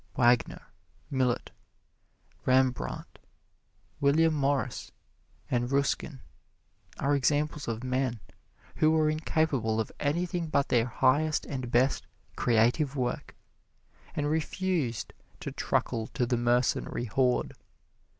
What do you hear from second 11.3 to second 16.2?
and best creative work, and refused to truckle